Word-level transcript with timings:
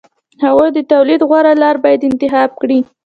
هغوی 0.45 0.69
د 0.73 0.79
تولید 0.91 1.21
غوره 1.29 1.53
لار 1.61 1.75
باید 1.83 2.07
انتخاب 2.09 2.49
کړي 2.61 2.79